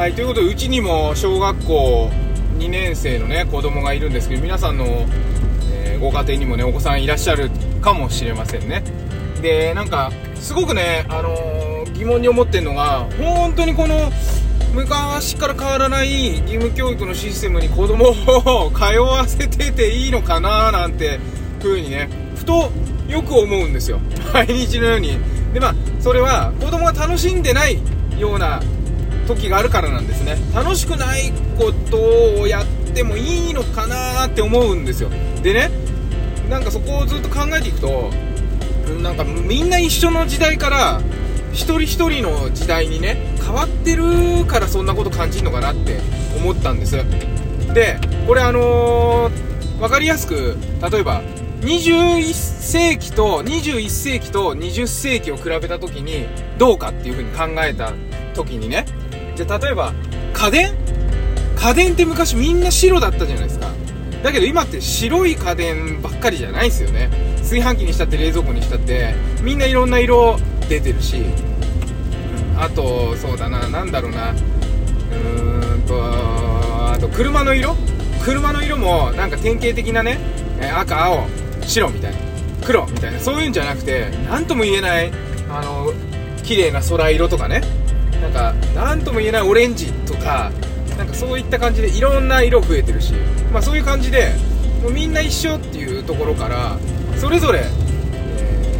[0.00, 2.10] はい、ということで、うちにも小学校
[2.56, 4.86] 2年生のね、子供がいるんですけど、皆さんの、
[5.74, 7.50] えーご家庭にもね、お子さんいらっしゃる
[7.82, 8.82] かもしれませんね。
[9.42, 14.10] で、なんか、すごくね、あのー疑問に思ってるのが、本当にこの、
[14.72, 21.18] 昔から変わらない義務教育のシステムに子供を通わせてていいのかななんて
[21.60, 22.70] 風にねふと
[23.08, 23.98] よく思うんですよ
[24.32, 25.18] 毎日のように
[25.52, 27.80] でまあそれは子供が楽しんでない
[28.16, 28.62] ような
[29.34, 30.36] 時があるからなんですね。
[30.54, 35.10] 楽しくないことをやってもいいのかなって思うんですよ。
[35.42, 35.70] でね
[36.48, 38.10] なんかそこをずっと考えていくと
[39.02, 41.00] なんかみんな一緒の時代から
[41.52, 46.00] 一人一人の時代にね変わってるからそんなこと感じるのかなって
[46.36, 46.96] 思ったんです。
[47.72, 50.56] でこれあのー、分かりやすく
[50.90, 51.22] 例えば
[51.60, 56.26] 21世紀と21世紀と20世紀を比べた時に
[56.58, 57.92] どうかっていう風に考えた
[58.34, 58.86] 時にね
[59.40, 59.94] じゃあ例えば
[60.34, 60.74] 家電？
[61.56, 63.70] 家電って昔みんな白だったじゃないですか。
[64.22, 67.08] だけど今って白い家電ばっかりじゃないですよね。
[67.38, 71.24] 炊飯器にしたって冷蔵庫にしたってみんないろんな色出てるし。
[72.58, 74.32] あとそうだな何だろうな。
[74.32, 77.74] うーんとあと車の色？
[78.22, 80.18] 車の色もなんか典型的なね
[80.76, 81.26] 赤青
[81.62, 82.18] 白みたいな。
[82.66, 83.18] 黒みたいな。
[83.18, 85.10] そういうんじゃなくて何とも言えない
[85.48, 85.94] あの
[86.42, 87.62] 綺麗な空色とかね。
[88.32, 90.52] なんか何とも言えないオレンジとか
[90.96, 93.12] なんかそういった感じでいろんな色増えてるし
[93.52, 94.34] まあそういう感じで
[94.82, 96.78] もうみんな一緒っていうところから
[97.16, 97.60] それぞれ、
[98.14, 98.70] えー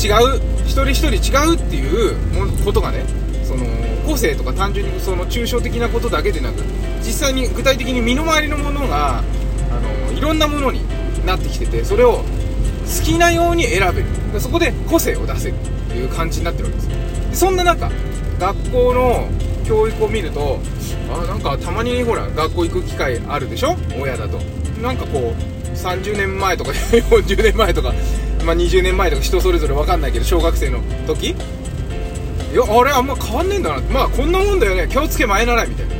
[0.00, 3.04] 違う一人一人違うっていうことがね
[3.44, 3.66] その
[4.06, 6.62] 個性とか単純にその抽象的なことだけでなく
[7.00, 9.22] 実際に具体的に身の回りのものがあ
[10.08, 10.80] のいろんなものに
[11.26, 12.24] なってきててそれを好
[13.04, 14.06] きなように選べる。
[14.40, 15.56] そこで個性を出せるっ
[15.90, 16.96] ていう感じになってるわけですよ。
[17.30, 17.90] でそんな中
[18.40, 19.28] 学校の
[19.66, 20.58] 教育を見ると
[21.12, 23.76] あなんかたまにほら学校行く機会あるでしょ？
[24.00, 24.38] 親だと。
[24.82, 27.92] なんかこう30年前とか 40年前とか、
[28.44, 31.28] まあ、20年前とか人それぞれ分かんないけど小学生の時？
[31.30, 31.34] い
[32.56, 34.88] やあれあんま変わんねえんだなまあこんなもんだよね。
[34.90, 35.92] 気をつけ前習いみたいな。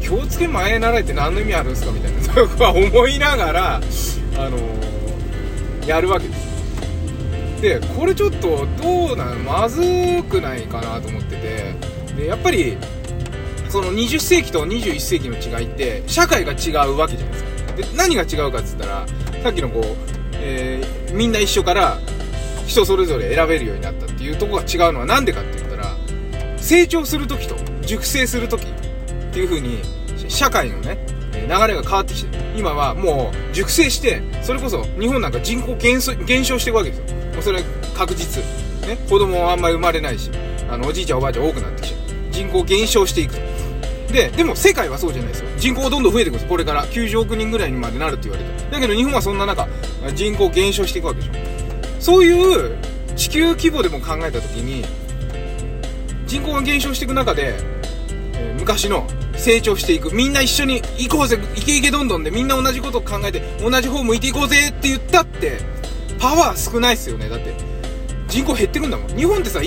[0.00, 2.22] 気をつけ前習いって何の意味あるんですかみたいな。
[2.22, 3.80] そこは思いながらあ
[4.48, 4.92] のー
[5.86, 6.51] やるわけです。
[7.62, 9.80] でこれちょっとどうなのまず
[10.24, 11.92] くないかなと思ってて。
[12.16, 12.76] でやっぱり
[13.68, 17.72] その20世紀と21世紀の違いって社会が違うわけじゃないですか。
[17.72, 19.06] で何が違うかっつったら
[19.42, 19.84] さっきのこう、
[20.34, 21.98] えーみんな一緒から
[22.66, 25.94] 人それぞれ選べるようになったっていうとこが違うのは何でかって言ったら
[26.56, 28.66] 成長する時と熟成する時っ
[29.30, 29.82] ていう風に
[30.28, 30.96] 社会のね
[31.32, 37.16] 流れが変わってきて今はもう熟成してそれこそ日本なんか人口減少していくわけですよ。
[37.32, 38.42] もうそれは確実。
[38.86, 38.96] ね。
[39.08, 40.30] 子供はあんまり生まれないし
[40.68, 42.00] あのおじいちゃんおばあちゃん多くなってきちゃう。
[42.32, 43.34] 人口減少していく
[44.12, 45.48] ででも世界はそうじゃないですよ。
[45.56, 46.48] 人口どんどん増えていくんです。
[46.48, 49.68] これから90億人ぐらいにまでなるって言われてだけど日本はそんな中
[50.14, 51.32] 人口減少していくわけでしょ。
[52.00, 52.76] そういう
[53.16, 54.84] 地球規模でも考えた時に
[56.26, 57.54] 人口が減少していく中で、
[58.34, 59.06] え昔の
[59.42, 60.14] 成長していく。
[60.14, 61.36] みんな一緒に行こうぜ。
[61.56, 62.30] イケイケどんどんで。
[62.30, 65.58] みんな同じことを考えて同じ方向いていこうぜって言ったって
[66.20, 67.28] パワー少ないっすよね。
[67.28, 67.52] だって
[68.28, 69.16] 人口減ってくんだもん。
[69.16, 69.60] 日本ってさ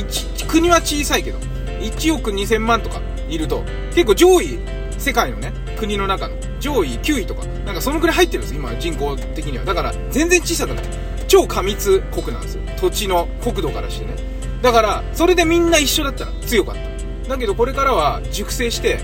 [0.47, 1.39] 国は小さいけど。
[1.81, 3.63] 1億2000万とかいると
[3.93, 4.59] 結構上位
[4.97, 6.35] 世界のね国の中の。
[6.61, 7.45] 上位9位とか。
[7.65, 9.65] なんかそのくらい入ってるんです今人口的には。
[9.65, 10.85] だから全然小さくない。
[11.27, 12.63] 超過密国なんですよ。
[12.79, 14.15] 土地の国土からしてね。
[14.61, 17.29] だからそれでみんな一緒だったら強かった。
[17.29, 18.99] だけどこれからは熟成して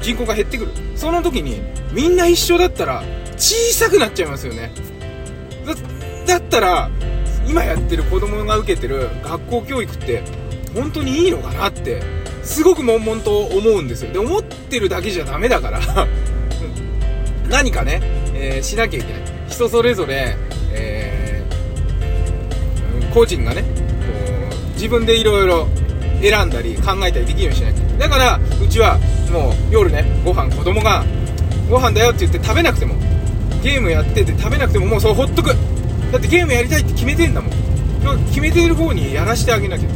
[0.00, 0.70] 人口が減ってくる。
[0.96, 1.60] その時に
[1.92, 3.02] みんな一緒だったら
[3.36, 4.72] 小さくなっちゃいますよね。
[6.26, 6.90] だったら
[7.46, 10.22] 今やってる子供が受けてる学校教育って
[10.74, 12.02] 本当にいいのかなって
[12.42, 14.12] すごく悶々と思うんですよ。
[14.12, 15.80] で思ってるだけじゃダメだから。
[17.50, 18.00] 何かね、
[18.34, 19.22] えーしなきゃいけない。
[19.48, 20.36] 人それぞれ、
[20.72, 23.66] えー個人がねこ
[24.70, 25.68] う自分でいろいろ
[26.22, 27.91] 選んだり考えたりできるようにしなきゃいけない。
[28.02, 28.98] だからうちは
[29.30, 31.04] もう夜ねご飯子供が
[31.70, 32.96] ご飯だよって言って食べなくても
[33.62, 35.54] ゲームやってて食べなくてももうそれほっとく。
[36.10, 37.52] だってゲームやりたいって決めてんだもん。
[38.26, 39.88] 決めてる方にやらせてあげなきゃ。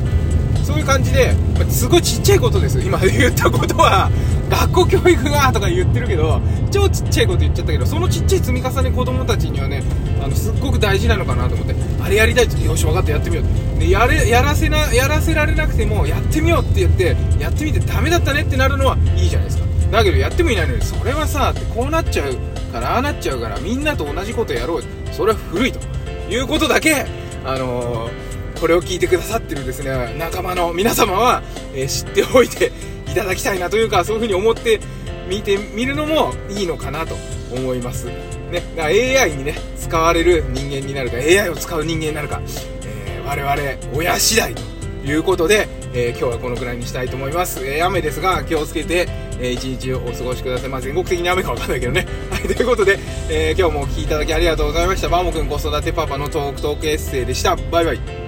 [0.65, 4.09] そういう感じで、ますごいちっちゃいことです今言ったことは。
[4.49, 9.83] 学校教育がとか言ってるけど超ちっちゃいこと言っちゃったけどそのちっちゃい積み重ね子供たちにはね
[10.23, 13.79] あのすっごく大事なのかなと思ってあれやりたいってよし分かったやってみよう。
[13.79, 19.67] でやれやらせなやらせられなくてもやってみようって言ってやってみてダメだったねってなるのはいいじゃないですか。
[19.91, 22.35] だけどやってもいないのにそれはさってこうなっちゃう
[22.73, 24.83] からああなっちゃうからみんなと同じことやろう
[25.13, 25.81] それは古いと。
[26.29, 27.07] いうことだけ
[27.45, 28.27] あのー
[28.61, 31.43] これを聞いてくださってるですね仲間の皆様は、
[31.75, 32.73] えー知っておいて
[33.07, 34.81] いただきたいなというかそういうふうに思って
[35.29, 37.15] 見てみるのもいいのかなと
[37.53, 38.09] 思います。
[38.51, 42.41] ね、だから AI にね使われる人間になるか AI を使う人間になるか、
[42.85, 44.63] えー、我々親次第と
[45.05, 49.09] いうことで、えー、今日はこのくらいにしたいと思います、えー、雨ですが気をつけて、
[49.39, 50.69] えー、一日をお過ごしください。
[50.69, 52.07] まあ全国的に雨かわかんないけどね。
[52.31, 52.99] はいということで、
[53.31, 55.09] え今日もお聴きいただきありがとうございました。
[55.09, 57.57] バーモくん子育てパパのトークトークエッセイでした。
[57.71, 58.26] バイバイ。